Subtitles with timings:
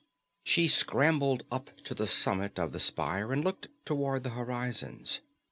[0.43, 5.19] She scrambled up to the summit of the spire and looked toward the horizons.